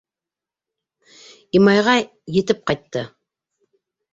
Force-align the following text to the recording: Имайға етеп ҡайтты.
Имайға 1.59 1.95
етеп 2.39 2.65
ҡайтты. 2.73 3.07